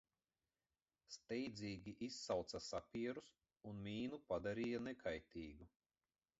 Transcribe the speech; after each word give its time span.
Steidzīgi 1.15 1.93
izsauca 2.07 2.63
sapierus 2.69 3.31
un 3.73 3.85
mīnu 3.91 4.23
padarīja 4.33 4.85
nekaitīgu. 4.91 5.73